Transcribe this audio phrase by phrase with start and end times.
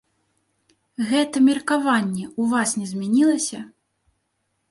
[1.09, 3.59] Гэта меркаванне ў вас не змянілася?